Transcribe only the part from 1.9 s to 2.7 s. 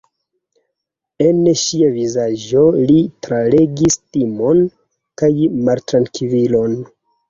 vizaĝo